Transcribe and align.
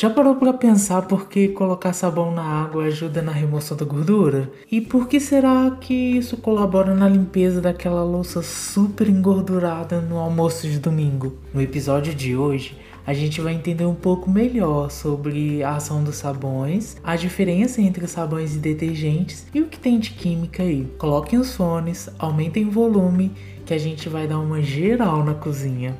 Já 0.00 0.08
parou 0.08 0.34
para 0.36 0.54
pensar 0.54 1.02
por 1.02 1.28
que 1.28 1.48
colocar 1.48 1.92
sabão 1.92 2.32
na 2.32 2.42
água 2.42 2.84
ajuda 2.84 3.20
na 3.20 3.32
remoção 3.32 3.76
da 3.76 3.84
gordura? 3.84 4.50
E 4.72 4.80
por 4.80 5.06
que 5.06 5.20
será 5.20 5.76
que 5.78 5.92
isso 5.92 6.38
colabora 6.38 6.94
na 6.94 7.06
limpeza 7.06 7.60
daquela 7.60 8.02
louça 8.02 8.42
super 8.42 9.10
engordurada 9.10 10.00
no 10.00 10.16
almoço 10.16 10.66
de 10.66 10.78
domingo? 10.78 11.36
No 11.52 11.60
episódio 11.60 12.14
de 12.14 12.34
hoje, 12.34 12.78
a 13.06 13.12
gente 13.12 13.42
vai 13.42 13.52
entender 13.52 13.84
um 13.84 13.94
pouco 13.94 14.30
melhor 14.30 14.90
sobre 14.90 15.62
a 15.62 15.76
ação 15.76 16.02
dos 16.02 16.16
sabões, 16.16 16.96
a 17.04 17.14
diferença 17.14 17.82
entre 17.82 18.06
sabões 18.06 18.56
e 18.56 18.58
detergentes 18.58 19.46
e 19.52 19.60
o 19.60 19.66
que 19.66 19.78
tem 19.78 19.98
de 19.98 20.12
química 20.12 20.62
aí. 20.62 20.90
Coloquem 20.96 21.38
os 21.38 21.54
fones, 21.54 22.08
aumentem 22.18 22.66
o 22.66 22.70
volume, 22.70 23.32
que 23.66 23.74
a 23.74 23.78
gente 23.78 24.08
vai 24.08 24.26
dar 24.26 24.38
uma 24.38 24.62
geral 24.62 25.22
na 25.22 25.34
cozinha. 25.34 25.94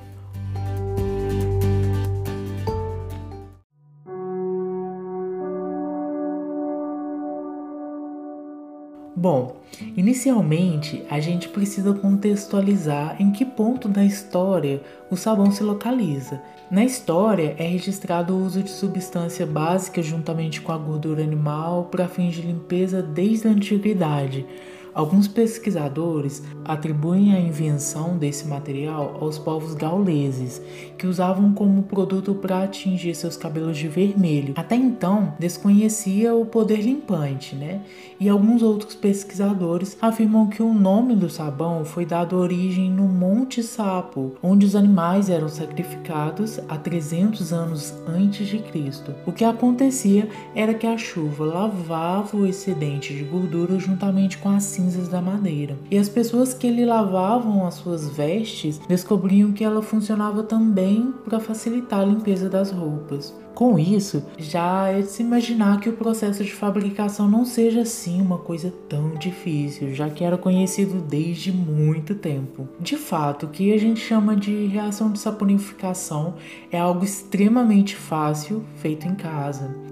Bom, 9.21 9.57
inicialmente 9.99 11.05
a 11.11 11.21
gente 11.21 11.47
precisa 11.47 11.93
contextualizar 11.93 13.21
em 13.21 13.31
que 13.31 13.45
ponto 13.45 13.87
da 13.87 14.03
história 14.03 14.81
o 15.11 15.17
sabão 15.17 15.51
se 15.53 15.63
localiza. 15.63 16.41
Na 16.71 16.83
história 16.87 17.55
é 17.59 17.65
registrado 17.65 18.33
o 18.33 18.43
uso 18.43 18.63
de 18.63 18.71
substância 18.71 19.45
básica 19.45 20.03
juntamente 20.03 20.63
com 20.63 20.73
a 20.73 20.79
gordura 20.79 21.23
animal 21.23 21.89
para 21.91 22.09
fins 22.09 22.35
de 22.35 22.41
limpeza 22.41 23.03
desde 23.03 23.47
a 23.47 23.51
antiguidade. 23.51 24.47
Alguns 24.95 25.29
pesquisadores 25.29 26.43
atribuem 26.65 27.35
a 27.35 27.41
invenção 27.41 28.17
desse 28.17 28.47
material 28.47 29.17
aos 29.21 29.39
povos 29.39 29.75
gauleses, 29.75 30.61
que 30.99 31.07
usavam 31.07 31.53
como 31.53 31.83
produto 31.85 32.35
para 32.35 32.65
atingir 32.65 33.15
seus 33.15 33.37
cabelos 33.37 33.79
de 33.79 33.89
vermelho. 33.89 34.55
Até 34.57 34.77
então, 34.77 35.35
desconhecia 35.39 36.35
o 36.35 36.45
poder 36.45 36.81
limpante, 36.81 37.55
né? 37.55 37.83
E 38.19 38.29
alguns 38.29 38.63
outros 38.63 38.95
pesquisadores 38.95 39.97
afirmam 40.01 40.49
que 40.49 40.63
o 40.63 40.75
nome 40.75 41.15
do 41.15 41.31
sabão 41.31 41.85
foi 41.85 42.05
dado 42.05 42.37
origem 42.37 42.91
no 42.91 43.05
Monte 43.05 43.63
Sapo, 43.63 44.35
onde 44.43 44.67
os 44.67 44.77
animais 44.77 45.31
eram 45.31 45.49
sacrificados 45.49 46.61
há 46.69 46.77
300 46.77 47.53
anos 47.53 47.95
antes 48.07 48.47
de 48.47 48.59
Cristo. 48.59 49.15
O 49.25 49.33
que 49.33 49.45
acontecia 49.45 50.29
era 50.55 50.75
que 50.75 50.87
a 50.87 50.99
chuva 50.99 51.45
lavava 51.45 52.37
o 52.37 52.47
excedente 52.47 53.15
de 53.15 53.25
gordura 53.25 53.79
juntamente 53.79 54.37
com 54.39 54.51
a 54.51 54.61
cinzas 54.81 55.09
da 55.09 55.21
madeira. 55.21 55.77
E 55.91 55.99
as 55.99 56.09
pessoas 56.09 56.55
que 56.55 56.71
lhe 56.71 56.87
lavavam 56.87 57.67
as 57.67 57.75
suas 57.75 58.09
vestes 58.09 58.79
descobriam 58.89 59.53
que 59.53 59.63
ela 59.63 59.83
funcionava 59.83 60.43
também 60.43 61.13
para 61.25 61.39
facilitar 61.39 62.01
a 62.01 62.05
limpeza 62.05 62.49
das 62.49 62.71
roupas. 62.71 63.35
Com 63.55 63.79
isso, 63.79 64.25
já 64.39 64.89
é 64.89 65.03
de 65.03 65.11
se 65.11 65.23
imaginar 65.23 65.81
que 65.81 65.89
o 65.91 65.93
processo 65.93 66.43
de 66.43 66.53
fabricação 66.53 67.29
não 67.29 67.45
seja 67.45 67.83
assim 67.83 68.23
uma 68.23 68.39
coisa 68.39 68.73
tão 68.89 69.17
difícil, 69.17 69.95
já 69.95 70.09
que 70.09 70.25
era 70.25 70.39
conhecido 70.39 70.99
desde 71.03 71.53
muito 71.53 72.15
tempo. 72.15 72.67
De 72.81 72.97
fato, 72.97 73.45
o 73.45 73.49
que 73.51 73.75
a 73.75 73.79
gente 73.79 74.01
chama 74.01 74.35
de 74.35 74.67
reação 74.67 75.13
de 75.13 75.19
saponificação 75.19 76.35
é 76.73 76.79
algo 76.79 77.05
extremamente 77.05 77.95
fácil 77.95 78.65
feito 78.77 79.07
em 79.07 79.15
casa. 79.15 79.90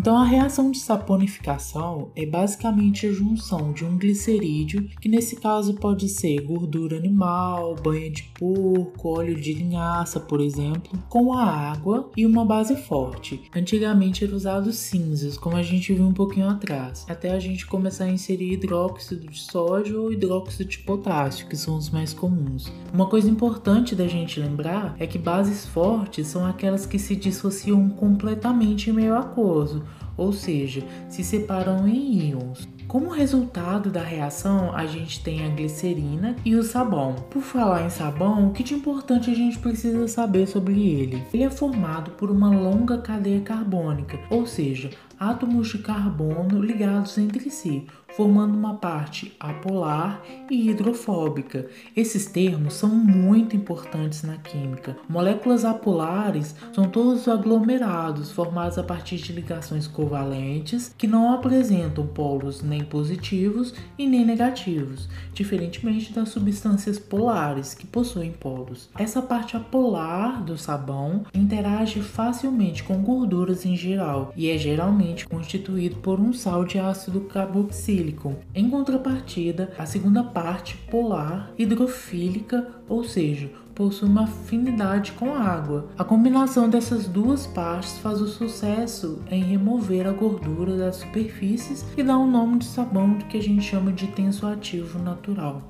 Então, 0.00 0.16
a 0.16 0.24
reação 0.24 0.70
de 0.70 0.78
saponificação 0.78 2.10
é 2.16 2.24
basicamente 2.24 3.06
a 3.06 3.12
junção 3.12 3.70
de 3.70 3.84
um 3.84 3.98
glicerídeo, 3.98 4.88
que 4.98 5.10
nesse 5.10 5.36
caso 5.36 5.74
pode 5.74 6.08
ser 6.08 6.40
gordura 6.40 6.96
animal, 6.96 7.74
banha 7.74 8.10
de 8.10 8.22
porco, 8.38 9.10
óleo 9.10 9.38
de 9.38 9.52
linhaça, 9.52 10.18
por 10.18 10.40
exemplo, 10.40 10.98
com 11.06 11.34
a 11.34 11.44
água 11.44 12.08
e 12.16 12.24
uma 12.24 12.46
base 12.46 12.76
forte. 12.76 13.42
Antigamente 13.54 14.24
era 14.24 14.34
usado 14.34 14.72
cinzas, 14.72 15.36
como 15.36 15.56
a 15.56 15.62
gente 15.62 15.92
viu 15.92 16.06
um 16.06 16.14
pouquinho 16.14 16.48
atrás, 16.48 17.04
até 17.06 17.32
a 17.32 17.38
gente 17.38 17.66
começar 17.66 18.04
a 18.04 18.10
inserir 18.10 18.54
hidróxido 18.54 19.28
de 19.28 19.38
sódio 19.38 20.04
ou 20.04 20.10
hidróxido 20.10 20.64
de 20.64 20.78
potássio, 20.78 21.46
que 21.46 21.58
são 21.58 21.76
os 21.76 21.90
mais 21.90 22.14
comuns. 22.14 22.72
Uma 22.90 23.06
coisa 23.06 23.28
importante 23.28 23.94
da 23.94 24.08
gente 24.08 24.40
lembrar 24.40 24.96
é 24.98 25.06
que 25.06 25.18
bases 25.18 25.66
fortes 25.66 26.26
são 26.26 26.46
aquelas 26.46 26.86
que 26.86 26.98
se 26.98 27.14
dissociam 27.14 27.90
completamente 27.90 28.88
em 28.88 28.94
meio 28.94 29.14
aquoso 29.14 29.89
ou 30.16 30.32
seja, 30.32 30.82
se 31.08 31.24
separam 31.24 31.86
em 31.88 32.30
íons. 32.30 32.68
Como 32.90 33.08
resultado 33.08 33.88
da 33.88 34.02
reação, 34.02 34.74
a 34.74 34.84
gente 34.84 35.22
tem 35.22 35.46
a 35.46 35.48
glicerina 35.48 36.34
e 36.44 36.56
o 36.56 36.62
sabão. 36.64 37.14
Por 37.30 37.40
falar 37.40 37.86
em 37.86 37.88
sabão, 37.88 38.48
o 38.48 38.52
que 38.52 38.64
de 38.64 38.74
importante 38.74 39.30
a 39.30 39.34
gente 39.34 39.60
precisa 39.60 40.08
saber 40.08 40.48
sobre 40.48 40.72
ele? 40.72 41.24
Ele 41.32 41.44
é 41.44 41.50
formado 41.50 42.10
por 42.10 42.32
uma 42.32 42.50
longa 42.50 42.98
cadeia 42.98 43.42
carbônica, 43.42 44.18
ou 44.28 44.44
seja, 44.44 44.90
átomos 45.20 45.68
de 45.68 45.78
carbono 45.78 46.60
ligados 46.60 47.18
entre 47.18 47.48
si, 47.50 47.86
formando 48.16 48.56
uma 48.56 48.74
parte 48.74 49.36
apolar 49.38 50.22
e 50.50 50.70
hidrofóbica. 50.70 51.66
Esses 51.94 52.24
termos 52.24 52.74
são 52.74 52.88
muito 52.88 53.54
importantes 53.54 54.22
na 54.22 54.38
química. 54.38 54.96
Moléculas 55.08 55.64
apolares 55.64 56.56
são 56.72 56.88
todos 56.88 57.28
aglomerados 57.28 58.32
formados 58.32 58.78
a 58.78 58.82
partir 58.82 59.16
de 59.16 59.32
ligações 59.32 59.86
covalentes 59.86 60.94
que 60.96 61.06
não 61.06 61.34
apresentam 61.34 62.06
polos 62.06 62.62
nem 62.62 62.79
positivos 62.84 63.74
e 63.98 64.06
nem 64.06 64.24
negativos, 64.24 65.08
diferentemente 65.32 66.12
das 66.12 66.28
substâncias 66.30 66.98
polares 66.98 67.74
que 67.74 67.86
possuem 67.86 68.32
polos. 68.32 68.88
Essa 68.98 69.22
parte 69.22 69.56
apolar 69.56 70.42
do 70.42 70.56
sabão 70.56 71.24
interage 71.34 72.00
facilmente 72.00 72.82
com 72.82 73.02
gorduras 73.02 73.64
em 73.64 73.76
geral 73.76 74.32
e 74.36 74.50
é 74.50 74.58
geralmente 74.58 75.26
constituído 75.26 75.96
por 75.96 76.20
um 76.20 76.32
sal 76.32 76.64
de 76.64 76.78
ácido 76.78 77.20
carboxílico. 77.22 78.36
Em 78.54 78.68
contrapartida, 78.68 79.72
a 79.78 79.86
segunda 79.86 80.22
parte 80.22 80.76
polar 80.90 81.52
hidrofílica, 81.58 82.79
ou 82.90 83.04
seja, 83.04 83.48
possui 83.72 84.08
uma 84.08 84.24
afinidade 84.24 85.12
com 85.12 85.32
a 85.32 85.38
água. 85.38 85.88
A 85.96 86.02
combinação 86.02 86.68
dessas 86.68 87.06
duas 87.06 87.46
partes 87.46 87.96
faz 87.98 88.20
o 88.20 88.26
sucesso 88.26 89.22
em 89.30 89.44
remover 89.44 90.08
a 90.08 90.12
gordura 90.12 90.76
das 90.76 90.96
superfícies 90.96 91.86
e 91.96 92.02
dá 92.02 92.18
o 92.18 92.24
um 92.24 92.30
nome 92.30 92.58
de 92.58 92.64
sabão 92.64 93.14
que 93.14 93.38
a 93.38 93.42
gente 93.42 93.62
chama 93.62 93.92
de 93.92 94.08
tensoativo 94.08 94.98
natural. 94.98 95.62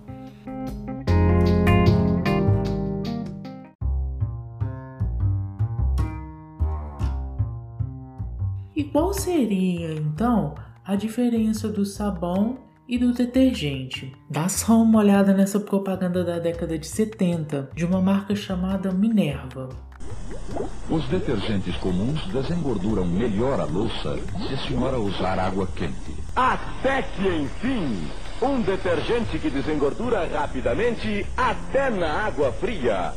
E 8.74 8.82
qual 8.84 9.12
seria 9.12 9.92
então 9.92 10.54
a 10.82 10.96
diferença 10.96 11.68
do 11.68 11.84
sabão 11.84 12.69
e 12.90 12.98
do 12.98 13.12
detergente? 13.12 14.12
Dá 14.28 14.48
só 14.48 14.82
uma 14.82 14.98
olhada 14.98 15.32
nessa 15.32 15.60
propaganda 15.60 16.24
da 16.24 16.40
década 16.40 16.76
de 16.76 16.88
70 16.88 17.70
de 17.72 17.84
uma 17.84 18.00
marca 18.00 18.34
chamada 18.34 18.90
Minerva. 18.90 19.68
Os 20.90 21.06
detergentes 21.06 21.76
comuns 21.76 22.20
desengorduram 22.32 23.04
melhor 23.04 23.60
a 23.60 23.64
louça 23.64 24.18
se 24.48 24.54
a 24.54 24.58
senhora 24.66 24.98
usar 24.98 25.38
água 25.38 25.68
quente. 25.76 26.16
Até 26.34 27.02
que 27.02 27.28
enfim! 27.28 28.08
Um 28.42 28.60
detergente 28.60 29.38
que 29.38 29.50
desengordura 29.50 30.26
rapidamente 30.26 31.24
até 31.36 31.90
na 31.90 32.24
água 32.24 32.50
fria. 32.50 33.12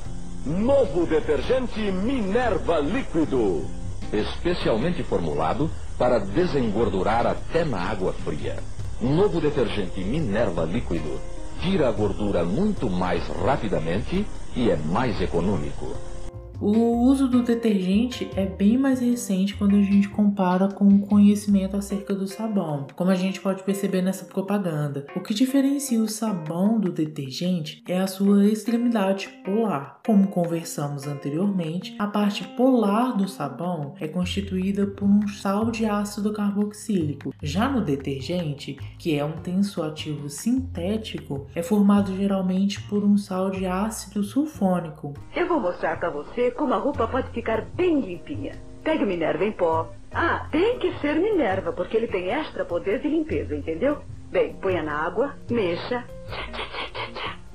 Novo 0.45 1.07
detergente 1.07 1.79
Minerva 1.91 2.78
Líquido 2.79 3.66
especialmente 4.13 5.03
formulado 5.03 5.69
para 5.97 6.19
desengordurar 6.19 7.25
até 7.25 7.65
na 7.65 7.80
água 7.81 8.13
fria. 8.13 8.57
Novo 9.03 9.41
detergente 9.41 10.01
Minerva 10.01 10.63
líquido 10.63 11.19
tira 11.59 11.89
a 11.89 11.91
gordura 11.91 12.45
muito 12.45 12.89
mais 12.89 13.27
rapidamente 13.27 14.25
e 14.55 14.69
é 14.69 14.77
mais 14.77 15.21
econômico. 15.21 16.12
O 16.59 17.01
uso 17.07 17.27
do 17.27 17.41
detergente 17.44 18.29
é 18.35 18.45
bem 18.45 18.77
mais 18.77 19.00
recente 19.00 19.55
quando 19.55 19.75
a 19.75 19.81
gente 19.81 20.07
compara 20.07 20.67
com 20.69 20.88
o 20.88 21.01
conhecimento 21.01 21.75
acerca 21.75 22.13
do 22.13 22.27
sabão, 22.27 22.88
como 22.95 23.09
a 23.09 23.15
gente 23.15 23.41
pode 23.41 23.63
perceber 23.63 24.01
nessa 24.01 24.25
propaganda. 24.25 25.05
O 25.15 25.19
que 25.19 25.33
diferencia 25.33 26.01
o 26.01 26.07
sabão 26.07 26.79
do 26.79 26.91
detergente 26.91 27.83
é 27.88 28.00
a 28.00 28.07
sua 28.07 28.45
extremidade 28.45 29.27
polar. 29.44 30.00
Como 30.05 30.27
conversamos 30.27 31.05
anteriormente, 31.07 31.95
a 32.00 32.07
parte 32.07 32.44
polar 32.55 33.17
do 33.17 33.27
sabão 33.27 33.95
é 34.00 34.07
constituída 34.07 34.88
por 34.88 35.05
um 35.05 35.27
sal 35.27 35.69
de 35.69 35.85
ácido 35.85 36.31
carboxílico. 36.31 37.33
Já 37.41 37.67
no 37.67 37.81
detergente, 37.81 38.77
que 38.97 39.17
é 39.17 39.25
um 39.25 39.33
tensoativo 39.33 40.29
sintético, 40.29 41.47
é 41.55 41.61
formado 41.61 42.15
geralmente 42.15 42.81
por 42.83 43.03
um 43.03 43.17
sal 43.17 43.50
de 43.50 43.65
ácido 43.65 44.23
sulfônico. 44.23 45.13
Eu 45.35 45.47
vou 45.47 45.59
mostrar 45.59 46.00
para 46.00 46.09
você 46.09 46.43
como 46.51 46.74
a 46.74 46.78
roupa 46.78 47.07
pode 47.07 47.30
ficar 47.31 47.62
bem 47.75 48.00
limpinha. 48.00 48.54
Pegue 48.84 49.06
Minerva 49.06 49.45
em 49.45 49.51
pó. 49.51 49.90
Ah, 50.12 50.48
tem 50.51 50.78
que 50.80 50.94
ser 51.00 51.16
Minerva, 51.16 51.74
porque 51.74 51.98
ele 51.98 52.07
tem 52.07 52.30
extra 52.30 52.66
poder 52.66 53.00
de 53.00 53.07
limpeza, 53.07 53.56
entendeu? 53.56 54.00
Bem, 54.31 54.54
ponha 54.56 54.84
na 54.84 55.06
água, 55.06 55.36
mexa. 55.50 56.06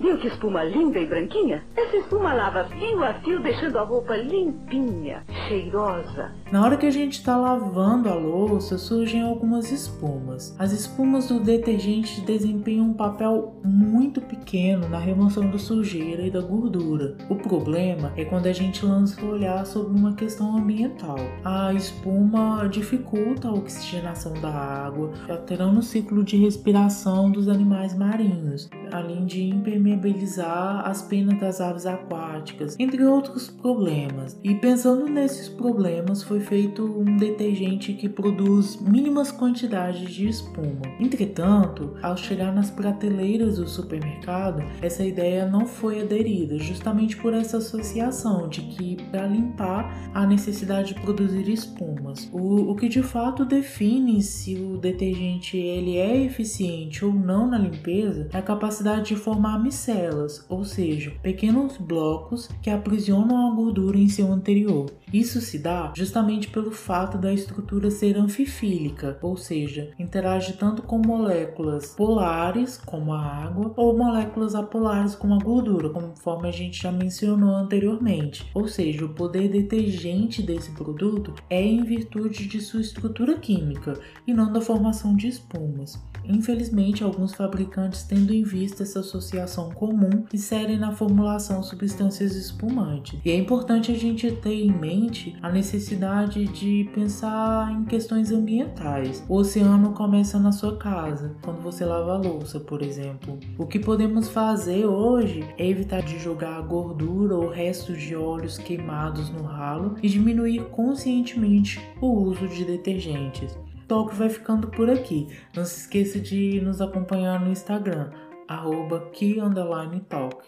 Viu 0.01 0.17
que 0.17 0.29
espuma 0.29 0.63
linda 0.63 1.01
e 1.01 1.07
branquinha? 1.07 1.65
Essa 1.77 1.97
espuma 1.97 2.33
lava 2.33 2.65
fio 2.69 3.03
a 3.03 3.15
fio, 3.15 3.43
deixando 3.43 3.79
a 3.79 3.83
roupa 3.83 4.17
limpinha, 4.17 5.25
cheirosa. 5.49 6.31
Na 6.53 6.65
hora 6.65 6.77
que 6.77 6.87
a 6.87 6.91
gente 6.91 7.15
está 7.15 7.37
lavando 7.37 8.09
a 8.09 8.15
louça, 8.15 8.79
surgem 8.79 9.23
algumas 9.23 9.73
espumas. 9.73 10.55
As 10.57 10.71
espumas 10.71 11.27
do 11.27 11.41
detergente 11.41 12.21
desempenham 12.21 12.87
um 12.87 12.95
papel 12.95 13.57
muito 13.65 14.21
pequeno 14.21 14.89
na 14.89 14.99
remoção 14.99 15.51
da 15.51 15.59
sujeira 15.59 16.23
e 16.23 16.31
da 16.31 16.41
gordura. 16.41 17.17
O 17.29 17.35
problema 17.35 18.13
é 18.17 18.25
quando 18.25 18.47
a 18.47 18.53
gente 18.53 18.87
lança 18.87 19.21
o 19.21 19.31
olhar 19.31 19.67
sobre 19.67 19.99
uma 19.99 20.15
questão 20.15 20.57
ambiental. 20.57 21.19
A 21.45 21.75
espuma 21.75 22.69
dificulta 22.69 23.49
a 23.49 23.53
oxigenação 23.53 24.33
da 24.35 24.49
água, 24.49 25.11
alterando 25.29 25.81
o 25.81 25.83
ciclo 25.83 26.23
de 26.23 26.37
respiração 26.37 27.33
dos 27.33 27.49
animais 27.49 27.97
marinhos, 27.99 28.71
além 28.93 29.25
de 29.25 29.43
impermeabilizar 29.43 30.87
as 30.87 31.03
penas 31.03 31.39
das 31.41 31.61
aves 31.61 31.87
aquáticas, 31.87 32.77
entre 32.79 33.05
outros 33.05 33.49
problemas. 33.49 34.39
E 34.43 34.55
pensando 34.55 35.07
nesses 35.07 35.49
problemas, 35.49 36.23
foi 36.23 36.41
feito 36.41 36.85
um 36.85 37.17
detergente 37.17 37.93
que 37.93 38.09
produz 38.09 38.81
mínimas 38.81 39.31
quantidades 39.31 40.11
de 40.11 40.29
espuma. 40.29 40.83
Entretanto, 41.01 41.95
ao 42.03 42.17
chegar 42.17 42.55
nas 42.55 42.71
prateleiras 42.71 43.57
do 43.57 43.69
supermercado, 43.69 44.63
essa 44.81 45.05
ideia 45.05 45.47
não 45.47 45.67
foi 45.67 46.01
aderida, 46.01 46.59
justamente 46.59 47.17
por 47.17 47.33
essa 47.35 47.59
associação 47.59 48.49
de 48.49 48.63
que 48.63 48.97
para 49.11 49.27
limpar 49.27 50.11
há 50.15 50.27
necessidade 50.27 50.95
de 50.95 51.01
produzir 51.01 51.49
espumas. 51.49 52.29
O, 52.33 52.71
o 52.71 52.77
que 52.77 52.89
de 52.89 53.03
fato 53.03 53.45
define 53.45 54.23
se 54.23 54.55
o 54.55 54.79
detergente 54.79 55.57
ele 55.57 55.97
é 55.97 56.25
eficiente 56.25 57.05
ou 57.05 57.13
não 57.13 57.47
na 57.47 57.59
limpeza 57.59 58.29
é 58.33 58.39
a 58.39 58.43
capacidade 58.43 58.78
de 59.03 59.17
formar 59.17 59.59
micelas, 59.59 60.45
ou 60.49 60.65
seja, 60.65 61.13
pequenos 61.23 61.77
blocos 61.77 62.49
que 62.63 62.71
aprisionam 62.71 63.51
a 63.51 63.55
gordura 63.55 63.99
em 63.99 64.09
seu 64.09 64.33
anterior. 64.33 64.91
Isso 65.13 65.41
se 65.41 65.59
dá 65.59 65.93
justamente 65.97 66.49
pelo 66.49 66.71
fato 66.71 67.17
da 67.17 67.33
estrutura 67.33 67.91
ser 67.91 68.17
anfifílica, 68.17 69.19
ou 69.23 69.37
seja, 69.37 69.91
interage 69.99 70.53
tanto 70.53 70.83
com 70.83 70.99
moléculas 70.99 71.95
polares, 71.95 72.77
como 72.77 73.13
a 73.13 73.21
água, 73.21 73.73
ou 73.77 73.97
moléculas 73.97 74.55
apolares, 74.55 75.15
como 75.15 75.35
a 75.35 75.39
gordura, 75.39 75.89
conforme 75.89 76.49
a 76.49 76.53
gente 76.53 76.83
já 76.83 76.93
mencionou 76.93 77.55
anteriormente. 77.55 78.47
Ou 78.55 78.69
seja, 78.69 79.05
o 79.05 79.15
poder 79.15 79.49
detergente 79.49 80.43
desse 80.43 80.71
produto 80.73 81.35
é 81.49 81.63
em 81.63 81.83
virtude 81.83 82.47
de 82.47 82.61
sua 82.61 82.81
estrutura 82.81 83.39
química 83.39 83.99
e 84.27 84.35
não 84.35 84.53
da 84.53 84.61
formação 84.61 85.17
de 85.17 85.29
espumas. 85.29 85.99
Infelizmente, 86.25 87.03
alguns 87.03 87.33
fabricantes, 87.33 88.03
tendo 88.03 88.35
em 88.35 88.43
vista 88.43 88.68
essa 88.81 89.01
associação 89.01 89.71
comum, 89.71 90.25
inserem 90.33 90.79
na 90.79 90.93
formulação 90.93 91.63
substâncias 91.63 92.35
espumantes. 92.35 93.19
E 93.25 93.31
é 93.31 93.37
importante 93.37 93.93
a 93.93 93.95
gente 93.95 94.31
ter 94.33 94.55
em 94.55 94.73
mente 94.73 95.37
a 95.43 95.51
necessidade 95.51 96.47
de 96.47 96.89
pensar 96.95 97.73
em 97.73 97.85
questões 97.85 98.31
ambientais. 98.33 99.25
O 99.29 99.37
oceano 99.37 99.93
começa 99.93 100.39
na 100.39 100.53
sua 100.53 100.77
casa, 100.77 101.35
quando 101.43 101.61
você 101.63 101.85
lava 101.85 102.15
a 102.15 102.19
louça, 102.19 102.61
por 102.61 102.83
exemplo. 102.83 103.39
O 103.57 103.67
que 103.67 103.79
podemos 103.79 104.29
fazer 104.29 104.87
hoje 104.87 105.45
é 105.57 105.67
evitar 105.67 106.03
de 106.03 106.19
jogar 106.19 106.61
gordura 106.63 107.35
ou 107.35 107.49
restos 107.49 108.01
de 108.01 108.15
óleos 108.15 108.59
queimados 108.59 109.31
no 109.31 109.43
ralo 109.43 109.97
e 110.03 110.09
diminuir 110.09 110.65
conscientemente 110.71 111.81
o 112.01 112.09
uso 112.09 112.47
de 112.49 112.65
detergentes. 112.65 113.57
Talk 113.89 114.15
vai 114.15 114.29
ficando 114.29 114.69
por 114.69 114.91
aqui. 114.91 115.29
Não 115.57 115.65
se 115.65 115.81
esqueça 115.81 116.21
de 116.21 116.61
nos 116.61 116.81
acompanhar 116.81 117.41
no 117.41 117.51
Instagram, 117.51 118.11
arroba 118.49 119.11
key_talk. 119.13 120.43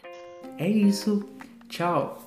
É 0.58 0.68
isso, 0.68 1.28
tchau! 1.68 2.18